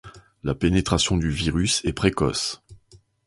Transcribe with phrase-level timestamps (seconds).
[0.43, 2.63] La pénétration du virus est précoce.